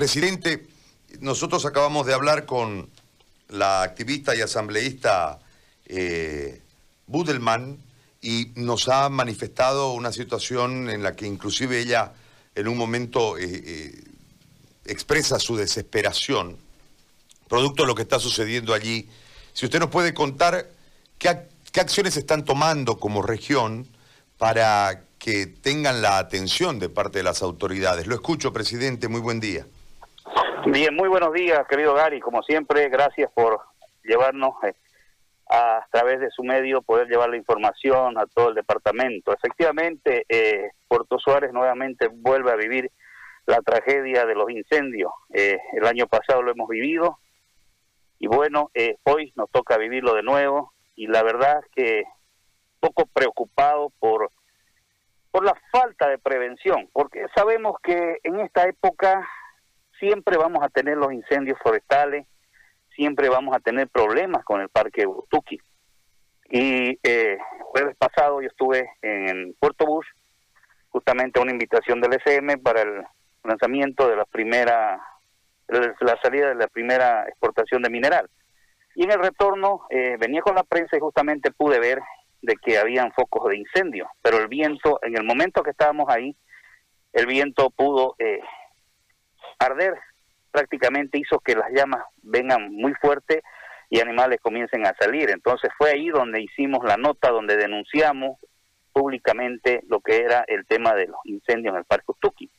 [0.00, 0.66] Presidente,
[1.20, 2.88] nosotros acabamos de hablar con
[3.50, 5.40] la activista y asambleísta
[5.84, 6.62] eh,
[7.06, 7.76] Budelman
[8.22, 12.14] y nos ha manifestado una situación en la que inclusive ella
[12.54, 14.04] en un momento eh, eh,
[14.86, 16.56] expresa su desesperación,
[17.46, 19.06] producto de lo que está sucediendo allí.
[19.52, 20.66] Si usted nos puede contar
[21.18, 23.86] qué, qué acciones están tomando como región
[24.38, 28.06] para que tengan la atención de parte de las autoridades.
[28.06, 29.66] Lo escucho, presidente, muy buen día.
[30.66, 32.20] Bien, muy buenos días, querido Gary.
[32.20, 33.60] Como siempre, gracias por
[34.04, 34.74] llevarnos eh,
[35.48, 39.32] a, través de su medio, poder llevar la información a todo el departamento.
[39.32, 42.90] Efectivamente, eh, Puerto Suárez nuevamente vuelve a vivir
[43.46, 45.10] la tragedia de los incendios.
[45.32, 47.18] Eh, el año pasado lo hemos vivido
[48.18, 48.70] y bueno,
[49.04, 52.04] hoy nos toca vivirlo de nuevo y la verdad que
[52.80, 54.30] poco preocupado por
[55.30, 59.28] por la falta de prevención, porque sabemos que en esta época
[60.00, 62.26] siempre vamos a tener los incendios forestales,
[62.96, 65.60] siempre vamos a tener problemas con el parque Butuki.
[66.50, 70.06] Y eh, jueves pasado yo estuve en Puerto Bush,
[70.88, 73.04] justamente a una invitación del SM para el
[73.44, 75.00] lanzamiento de la primera,
[75.68, 78.28] la salida de la primera exportación de mineral.
[78.96, 82.00] Y en el retorno eh, venía con la prensa y justamente pude ver
[82.42, 86.34] de que habían focos de incendio, pero el viento, en el momento que estábamos ahí,
[87.12, 88.40] el viento pudo eh,
[89.60, 89.94] arder,
[90.50, 93.42] prácticamente hizo que las llamas vengan muy fuerte
[93.88, 95.30] y animales comiencen a salir.
[95.30, 98.38] Entonces fue ahí donde hicimos la nota, donde denunciamos
[98.92, 102.50] públicamente lo que era el tema de los incendios en el Parque Ustuki.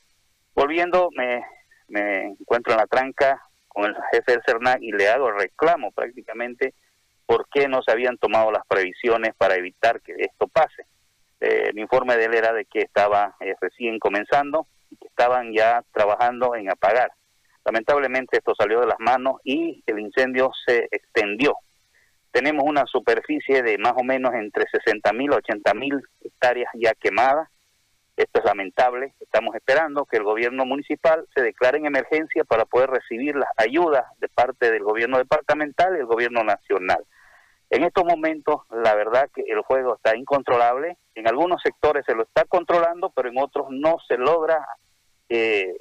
[0.55, 1.43] Volviendo, me,
[1.87, 6.73] me encuentro en la tranca con el jefe del CERNAC y le hago reclamo prácticamente
[7.25, 10.85] por qué no se habían tomado las previsiones para evitar que esto pase.
[11.39, 14.67] Eh, el informe de él era de que estaba eh, recién comenzando
[14.99, 17.11] que estaban ya trabajando en apagar.
[17.65, 21.55] Lamentablemente esto salió de las manos y el incendio se extendió.
[22.31, 26.93] Tenemos una superficie de más o menos entre 60 mil a 80 mil hectáreas ya
[26.93, 27.49] quemadas.
[28.15, 29.13] Esto es lamentable.
[29.19, 34.05] Estamos esperando que el gobierno municipal se declare en emergencia para poder recibir las ayudas
[34.19, 37.03] de parte del gobierno departamental y el gobierno nacional.
[37.71, 40.97] En estos momentos, la verdad que el juego está incontrolable.
[41.15, 44.67] En algunos sectores se lo está controlando, pero en otros no se logra
[45.29, 45.77] eh,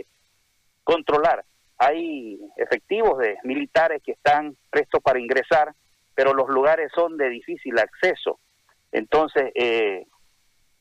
[0.85, 1.45] controlar.
[1.79, 5.75] Hay efectivos de militares que están prestos para ingresar,
[6.15, 8.39] pero los lugares son de difícil acceso.
[8.93, 10.07] Entonces, eh,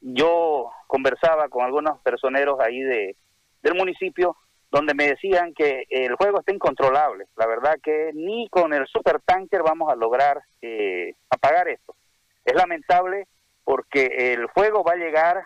[0.01, 3.15] yo conversaba con algunos personeros ahí de,
[3.63, 4.35] del municipio
[4.71, 7.25] donde me decían que el juego está incontrolable.
[7.35, 11.95] La verdad que ni con el supertanker vamos a lograr eh, apagar esto.
[12.45, 13.27] Es lamentable
[13.63, 15.43] porque el fuego va a llegar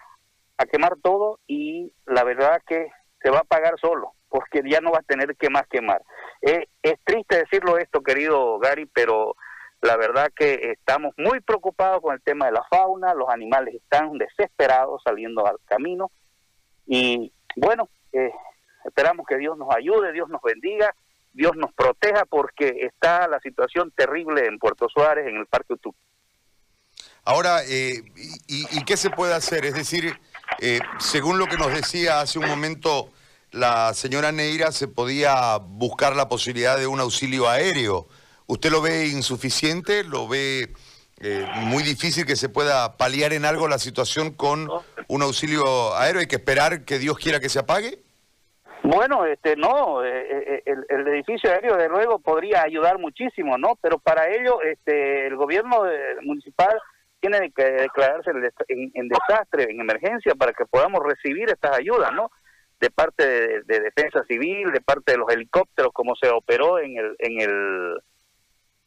[0.57, 2.89] a quemar todo y la verdad que
[3.22, 6.01] se va a apagar solo, porque ya no va a tener que más quemar.
[6.41, 9.35] es triste decirlo esto, querido Gary, pero
[9.81, 14.17] la verdad que estamos muy preocupados con el tema de la fauna, los animales están
[14.17, 16.12] desesperados saliendo al camino
[16.85, 18.31] y bueno, eh,
[18.85, 20.95] Esperamos que Dios nos ayude, Dios nos bendiga,
[21.33, 25.95] Dios nos proteja porque está la situación terrible en Puerto Suárez, en el Parque Utuc.
[27.25, 28.03] Ahora, eh,
[28.47, 29.66] y, qué se puede hacer?
[29.66, 30.19] Es decir,
[30.59, 33.09] eh, según lo que nos decía hace un momento
[33.51, 38.07] la señora Neira, se podía buscar la posibilidad de un auxilio aéreo.
[38.47, 40.03] ¿Usted lo ve insuficiente?
[40.03, 40.73] ¿Lo ve
[41.21, 44.69] eh, muy difícil que se pueda paliar en algo la situación con
[45.07, 46.19] un auxilio aéreo?
[46.19, 48.02] ¿Hay que esperar que Dios quiera que se apague?
[48.83, 53.77] Bueno, este, no, eh, eh, el, edificio aéreo de luego podría ayudar muchísimo, ¿no?
[53.81, 55.83] Pero para ello, este, el gobierno
[56.21, 56.77] municipal
[57.21, 58.31] tiene que declararse
[58.67, 62.29] en, desastre, en emergencia, para que podamos recibir estas ayudas, ¿no?
[62.81, 67.15] De parte de, defensa civil, de parte de los helicópteros, como se operó en el,
[67.19, 67.97] en el,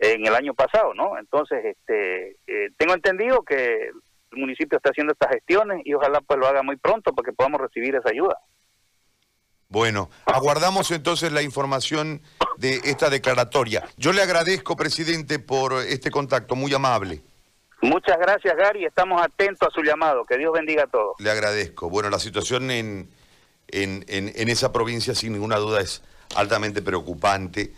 [0.01, 1.19] en el año pasado, ¿no?
[1.19, 6.39] Entonces, este, eh, tengo entendido que el municipio está haciendo estas gestiones y ojalá pues
[6.39, 8.37] lo haga muy pronto para que podamos recibir esa ayuda.
[9.69, 12.23] Bueno, aguardamos entonces la información
[12.57, 13.85] de esta declaratoria.
[13.97, 17.23] Yo le agradezco, presidente, por este contacto, muy amable.
[17.83, 18.85] Muchas gracias, Gary.
[18.85, 20.25] Estamos atentos a su llamado.
[20.25, 21.17] Que Dios bendiga a todos.
[21.19, 21.91] Le agradezco.
[21.91, 23.11] Bueno, la situación en,
[23.69, 26.03] en, en, en esa provincia, sin ninguna duda, es
[26.37, 27.75] altamente preocupante.